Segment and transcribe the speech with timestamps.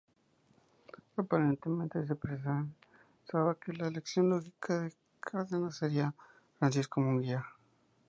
[1.21, 6.15] Aparentemente, se pensaba que la elección lógica de Cárdenas sería
[6.57, 7.55] Francisco Múgica.